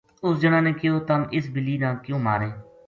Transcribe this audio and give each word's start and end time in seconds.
اُس 0.23 0.33
جنا 0.41 0.59
نے 0.65 0.71
کہیو 0.79 0.97
تم 1.07 1.21
اِس 1.35 1.45
بِلی 1.53 1.75
نا 1.81 1.89
کیوں 2.03 2.19
ماریں 2.25 2.53